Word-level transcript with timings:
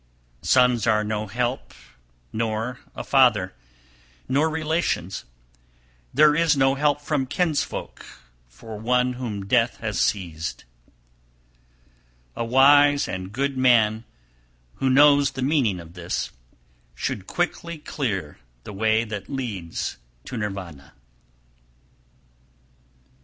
Sons 0.41 0.87
are 0.87 1.03
no 1.03 1.27
help, 1.27 1.75
nor 2.33 2.79
a 2.95 3.03
father, 3.03 3.53
nor 4.27 4.49
relations; 4.49 5.25
there 6.11 6.35
is 6.35 6.57
no 6.57 6.73
help 6.73 7.01
from 7.01 7.27
kinsfolk 7.27 8.03
for 8.47 8.79
one 8.79 9.13
whom 9.13 9.45
death 9.45 9.77
has 9.77 9.99
seized. 9.99 10.63
289. 12.33 12.43
A 12.43 12.45
wise 12.45 13.07
and 13.07 13.31
good 13.31 13.55
man 13.59 14.03
who 14.77 14.89
knows 14.89 15.29
the 15.29 15.43
meaning 15.43 15.79
of 15.79 15.93
this, 15.93 16.31
should 16.95 17.27
quickly 17.27 17.77
clear 17.77 18.39
the 18.63 18.73
way 18.73 19.03
that 19.03 19.29
leads 19.29 19.97
to 20.25 20.35
Nirvana. 20.35 20.93